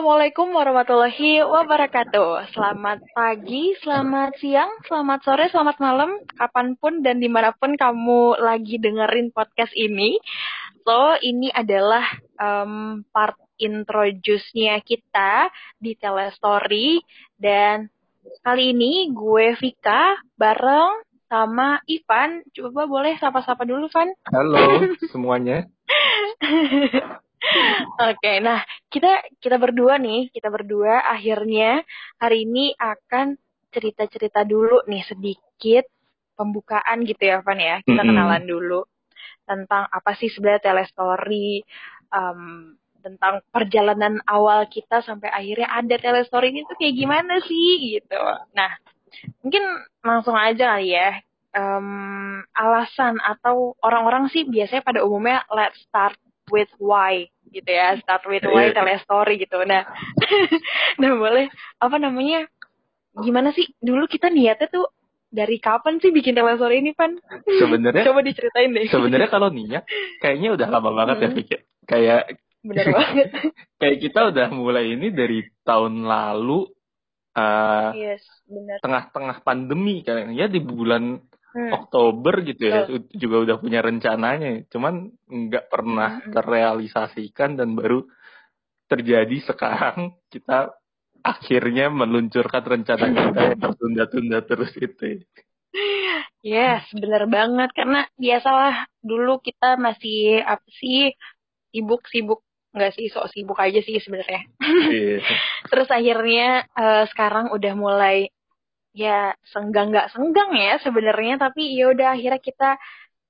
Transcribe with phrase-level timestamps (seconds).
[0.00, 2.56] Assalamualaikum warahmatullahi wabarakatuh.
[2.56, 8.40] Selamat pagi, selamat siang, selamat sore, selamat malam, kapan pun dan di mana pun kamu
[8.40, 10.16] lagi dengerin podcast ini.
[10.88, 17.04] So, ini adalah um, part introduce-nya kita di Telestory.
[17.36, 17.92] Dan
[18.40, 20.96] kali ini gue Vika bareng
[21.28, 22.40] sama Ivan.
[22.56, 24.08] Coba boleh sapa-sapa dulu, Van?
[24.32, 25.68] Halo semuanya.
[27.96, 28.60] Oke, nah
[28.92, 31.80] kita kita berdua nih, kita berdua akhirnya
[32.20, 33.36] hari ini akan
[33.72, 35.88] cerita-cerita dulu nih sedikit
[36.36, 37.76] pembukaan gitu ya, Van ya.
[37.80, 38.10] Kita Mm-mm.
[38.12, 38.80] kenalan dulu
[39.48, 41.64] tentang apa sih sebenarnya telestory,
[42.12, 48.20] um, tentang perjalanan awal kita sampai akhirnya ada telestory ini tuh kayak gimana sih gitu.
[48.52, 48.70] Nah,
[49.40, 49.64] mungkin
[50.04, 51.18] langsung aja kali ya.
[51.50, 56.14] Um, alasan atau orang-orang sih biasanya pada umumnya let's start
[56.50, 57.96] with why gitu ya.
[57.98, 58.76] Start with why Iya.
[58.76, 59.62] telestory gitu.
[59.64, 59.86] Nah
[61.00, 61.48] nah boleh.
[61.78, 62.46] Apa namanya?
[63.16, 63.66] Gimana sih?
[63.78, 64.86] Dulu kita niatnya tuh
[65.26, 67.14] dari kapan sih bikin telestory ini pan?
[67.46, 68.86] Sebenarnya coba diceritain deh.
[68.86, 69.86] sebenarnya kalau niat
[70.18, 71.38] kayaknya udah lama banget ya Hmm.
[71.38, 71.58] pikir.
[71.86, 72.22] Kayak
[72.60, 73.28] bener banget.
[73.78, 76.68] kayak kita udah mulai ini dari tahun lalu
[77.30, 78.26] eh yes
[78.82, 81.70] tengah-tengah pandemi kayaknya di bulan Hmm.
[81.74, 84.64] Oktober gitu ya juga udah punya rencananya.
[84.70, 86.30] Cuman nggak pernah Hmm.
[86.30, 88.06] terrealisasikan dan baru
[88.86, 90.74] terjadi sekarang kita
[91.20, 95.22] akhirnya meluncurkan rencana kita yang tertunda-tunda terus itu.
[96.42, 101.14] yes bener banget karena biasalah dulu kita masih apa sih
[101.70, 102.42] sibuk sibuk
[102.74, 104.46] nggak sih sok sibuk aja sih sebenarnya
[104.90, 105.22] Iya.
[105.70, 108.30] Terus akhirnya eh, sekarang udah mulai
[108.90, 112.70] ya senggang nggak senggang ya sebenarnya tapi ya udah akhirnya kita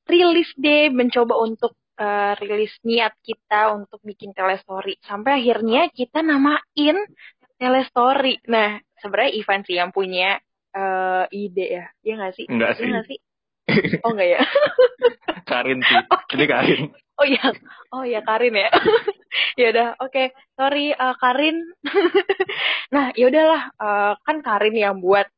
[0.09, 6.97] rilis deh mencoba untuk eh, rilis niat kita untuk bikin telestory sampai akhirnya kita namain
[7.61, 8.41] telestory.
[8.49, 10.41] Nah sebenarnya Ivan sih yang punya
[10.73, 12.47] eh, ide ya, ya nggak sih?
[12.49, 12.89] Iya sih.
[12.89, 13.19] nggak sih?
[14.03, 14.41] Oh nggak ya?
[15.51, 15.99] Karin sih.
[16.35, 16.83] Ini Karin.
[17.21, 17.53] Oh iya,
[17.93, 18.69] oh ya Karin ya.
[19.61, 20.33] ya udah, oke.
[20.57, 21.57] Sorry eh, Karin.
[22.95, 25.29] nah, ya udahlah, eh, kan Karin yang buat.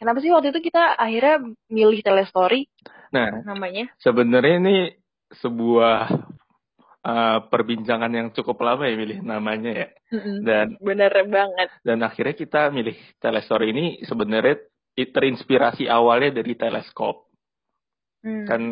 [0.00, 2.64] Kenapa sih waktu itu kita akhirnya milih telestory
[3.12, 3.90] Nah, namanya?
[4.00, 4.76] sebenarnya ini
[5.34, 5.98] sebuah
[7.04, 9.88] uh, perbincangan yang cukup lama ya milih namanya ya.
[10.40, 11.68] Dan Bener banget.
[11.84, 14.62] dan akhirnya kita milih telestory ini sebenarnya
[14.96, 17.28] terinspirasi awalnya dari teleskop.
[18.24, 18.44] Hmm.
[18.46, 18.62] Kan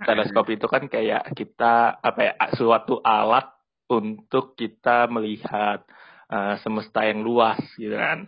[0.00, 3.48] teleskop itu kan kayak kita apa ya suatu alat
[3.90, 5.84] untuk kita melihat
[6.32, 8.26] uh, semesta yang luas gitu kan.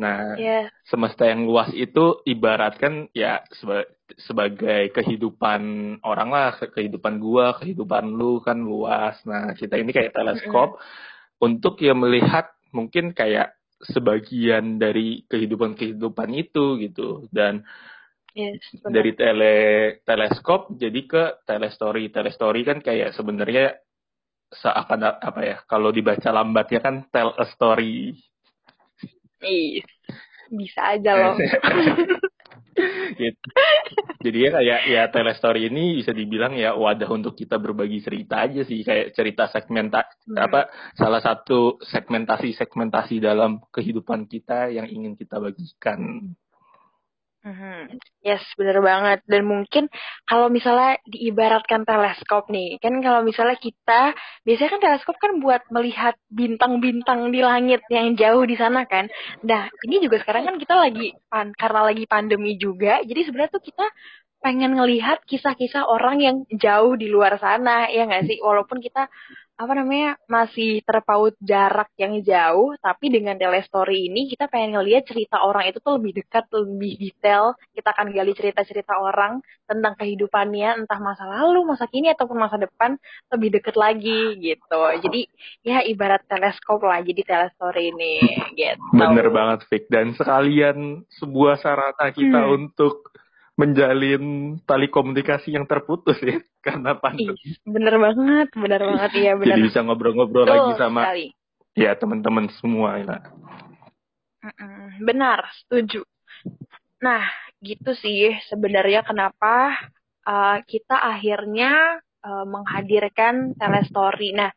[0.00, 3.86] Nah, Ya, semesta yang luas itu ibaratkan ya seba-
[4.24, 5.60] sebagai kehidupan
[6.00, 9.20] orang lah, ke- kehidupan gua, kehidupan lu kan luas.
[9.28, 10.80] Nah, kita ini kayak teleskop
[11.44, 17.28] untuk ya melihat mungkin kayak sebagian dari kehidupan-kehidupan itu gitu.
[17.32, 17.64] Dan
[18.36, 18.92] yes, bener.
[18.92, 19.56] dari tele
[20.04, 22.08] teleskop jadi ke telestory.
[22.12, 23.76] Telestory kan kayak sebenarnya
[24.50, 25.56] seakan apa ya?
[25.64, 28.18] Kalau dibaca lambatnya kan tell a story.
[29.44, 29.80] Ih,
[30.50, 31.34] bisa aja loh.
[33.20, 33.48] gitu.
[34.20, 38.64] Jadi ya kayak ya telestory ini bisa dibilang ya wadah untuk kita berbagi cerita aja
[38.64, 40.38] sih kayak cerita segmenta Hmm.
[40.38, 46.30] apa salah satu segmentasi segmentasi dalam kehidupan kita yang ingin kita bagikan.
[47.40, 47.96] Mhm.
[48.20, 49.24] Yes, bener banget.
[49.24, 49.88] Dan mungkin
[50.28, 54.12] kalau misalnya diibaratkan teleskop nih, kan kalau misalnya kita,
[54.44, 59.08] biasanya kan teleskop kan buat melihat bintang-bintang di langit yang jauh di sana kan.
[59.40, 63.64] Nah, ini juga sekarang kan kita lagi, pan, karena lagi pandemi juga, jadi sebenarnya tuh
[63.64, 63.88] kita
[64.40, 68.38] pengen ngelihat kisah-kisah orang yang jauh di luar sana, ya nggak sih?
[68.40, 69.06] Walaupun kita
[69.60, 75.44] apa namanya masih terpaut jarak yang jauh, tapi dengan telestory ini kita pengen ngelihat cerita
[75.44, 77.52] orang itu tuh lebih dekat, lebih detail.
[77.76, 82.96] Kita akan gali cerita-cerita orang tentang kehidupannya, entah masa lalu, masa kini ataupun masa depan
[83.36, 84.82] lebih deket lagi gitu.
[85.04, 85.28] Jadi
[85.60, 88.16] ya ibarat teleskop lah, jadi telestory ini
[88.56, 88.80] gitu.
[88.96, 92.56] Bener banget Fik dan sekalian sebuah sarana kita Hmm.
[92.64, 93.12] untuk
[93.60, 97.36] menjalin tali komunikasi yang terputus ya karena pandemi.
[97.36, 99.48] Ih, bener banget, bener banget, iya bener.
[99.52, 101.26] Jadi bisa ngobrol-ngobrol lagi sama sekali.
[101.76, 103.20] ya teman-teman semua ya.
[105.04, 106.00] Benar, setuju.
[107.04, 107.28] Nah,
[107.60, 109.76] gitu sih sebenarnya kenapa
[110.24, 114.32] uh, kita akhirnya uh, menghadirkan telestory.
[114.32, 114.48] Nah,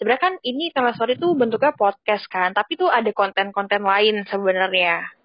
[0.00, 5.17] sebenarnya kan ini telestory tuh bentuknya podcast kan, tapi tuh ada konten-konten lain sebenarnya.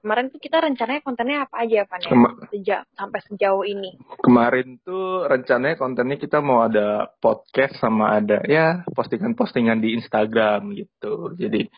[0.00, 1.84] Kemarin tuh kita rencananya kontennya apa aja, ya?
[1.84, 4.00] Kema Sejak, sampai sejauh ini.
[4.24, 11.36] Kemarin tuh rencananya kontennya kita mau ada podcast sama ada ya postingan-postingan di Instagram gitu.
[11.36, 11.68] Jadi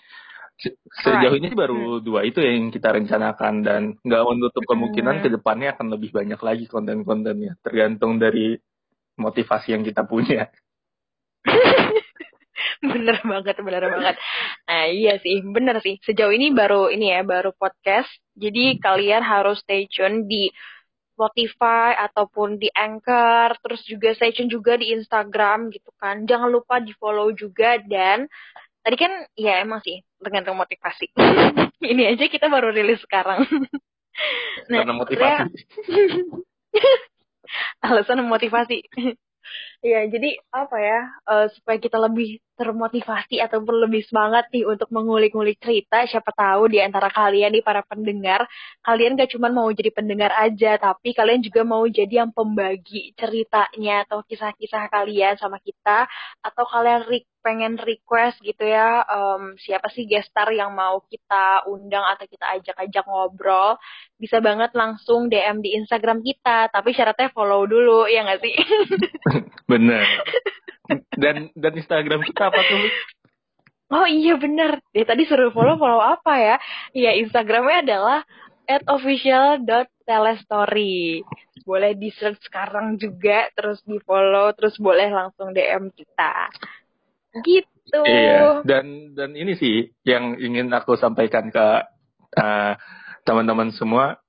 [1.02, 2.02] sejauh ini baru hmm.
[2.06, 5.24] dua itu yang kita rencanakan dan nggak menutup kemungkinan hmm.
[5.26, 8.54] ke depannya akan lebih banyak lagi konten-kontennya tergantung dari
[9.19, 10.46] motivasi yang kita punya.
[12.82, 14.16] bener banget, bener banget.
[14.82, 16.02] Nah iya sih, bener sih.
[16.02, 18.11] Sejauh ini baru ini ya, baru podcast.
[18.34, 20.50] Jadi kalian harus stay tune di
[21.14, 26.26] Spotify ataupun di Anchor, terus juga stay tune juga di Instagram gitu kan.
[26.26, 28.26] Jangan lupa di follow juga dan
[28.82, 31.14] tadi kan ya emang sih tergantung motivasi.
[31.94, 33.46] ini aja kita baru rilis sekarang.
[34.67, 35.46] nah, Karena motivasi.
[37.87, 38.82] alasan motivasi.
[39.82, 45.58] Iya, jadi apa ya, uh, supaya kita lebih termotivasi ataupun lebih semangat nih untuk mengulik-ngulik
[45.58, 48.46] cerita, siapa tahu di antara kalian nih para pendengar,
[48.87, 54.06] kalian gak cuma mau jadi pendengar aja, tapi kalian juga mau jadi yang pembagi ceritanya
[54.06, 56.06] atau kisah-kisah kalian sama kita,
[56.46, 62.06] atau kalian re pengen request gitu ya, um, siapa sih gestar yang mau kita undang
[62.06, 63.82] atau kita ajak-ajak ngobrol,
[64.14, 68.55] bisa banget langsung DM di Instagram kita, tapi syaratnya follow dulu, ya nggak sih?
[69.72, 70.04] Bener.
[71.16, 72.84] Dan dan Instagram kita apa tuh?
[73.92, 74.84] Oh iya bener.
[74.92, 76.60] Ya tadi suruh follow follow apa ya?
[76.92, 78.28] Iya Instagramnya adalah
[78.69, 81.24] at official.telestory.
[81.64, 86.52] Boleh di search sekarang juga, terus di follow, terus boleh langsung DM kita.
[87.40, 88.00] Gitu.
[88.04, 88.60] Iya.
[88.64, 91.66] Dan dan ini sih yang ingin aku sampaikan ke
[92.36, 92.76] uh,
[93.22, 94.21] teman-teman semua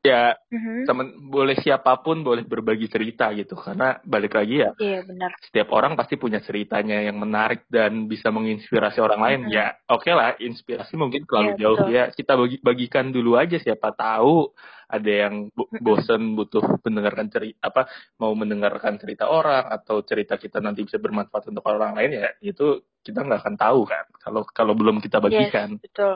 [0.00, 0.88] ya mm-hmm.
[0.88, 3.52] temen boleh siapa pun boleh berbagi cerita gitu.
[3.56, 5.36] Karena balik lagi ya iya benar.
[5.44, 9.40] setiap orang pasti punya ceritanya yang menarik dan bisa menginspirasi orang lain.
[9.46, 9.56] Mm-hmm.
[9.56, 11.92] ya oke okay lah inspirasi mungkin terlalu yeah, jauh betul.
[11.92, 12.04] ya.
[12.12, 14.52] Kita bagi bagikan dulu aja siapa tahu
[14.90, 15.52] ada yang
[15.84, 17.86] bosen butuh mendengarkan cerita apa
[18.18, 22.82] mau mendengarkan cerita orang atau cerita kita nanti bisa bermanfaat untuk orang lain ya itu
[23.06, 25.78] kita nggak akan tahu kan kalau kalau belum kita bagikan.
[25.78, 26.14] yes, betul.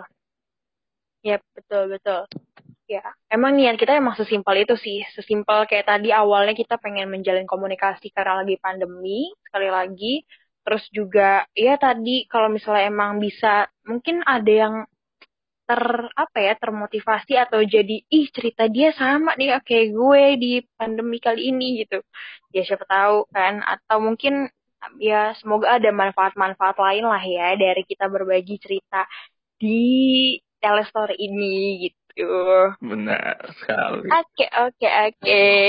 [1.24, 2.26] Ya betul betul
[2.84, 3.00] Ya,
[3.32, 5.00] emang niat kita emang sesimpel itu sih.
[5.16, 10.12] Sesimpel kayak tadi awalnya kita pengen menjalin komunikasi karena lagi pandemi, sekali lagi.
[10.64, 13.48] Terus juga, ya tadi kalau misalnya emang bisa,
[13.88, 14.74] mungkin ada yang
[15.68, 15.80] ter
[16.12, 21.40] apa ya termotivasi atau jadi ih cerita dia sama nih kayak gue di pandemi kali
[21.50, 22.04] ini gitu
[22.52, 24.32] ya siapa tahu kan atau mungkin
[25.00, 29.08] ya semoga ada manfaat-manfaat lain lah ya dari kita berbagi cerita
[29.56, 32.74] di telestory ini gitu gitu.
[32.80, 34.06] Benar sekali.
[34.06, 35.18] Oke, okay, oke, okay, oke.
[35.20, 35.68] Okay.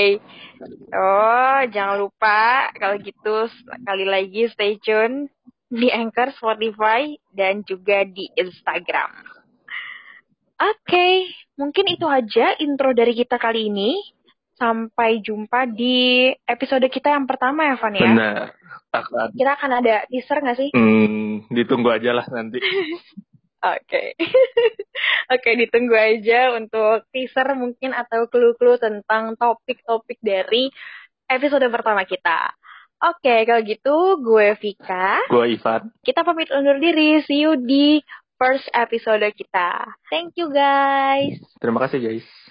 [0.94, 5.28] Oh, jangan lupa kalau gitu sekali lagi stay tune
[5.66, 9.10] di Anchor, Spotify, dan juga di Instagram.
[10.56, 11.14] Oke, okay,
[11.60, 13.98] mungkin itu aja intro dari kita kali ini.
[14.56, 18.08] Sampai jumpa di episode kita yang pertama ya, Van ya?
[18.08, 18.56] Benar.
[18.88, 19.28] Akan.
[19.36, 20.70] Kita akan ada teaser nggak sih?
[20.72, 22.56] Hmm, ditunggu aja lah nanti.
[23.64, 23.84] Oke.
[23.88, 24.08] Okay.
[25.32, 30.70] Oke, okay, ditunggu aja untuk teaser mungkin atau clue-clue tentang topik-topik dari
[31.26, 32.54] episode pertama kita.
[32.96, 35.20] Oke, okay, kalau gitu gue Vika.
[35.28, 35.92] Gue Ivan.
[36.00, 37.20] Kita pamit undur diri.
[37.28, 38.00] See you di
[38.40, 39.84] first episode kita.
[40.08, 41.36] Thank you guys.
[41.60, 42.45] Terima kasih guys.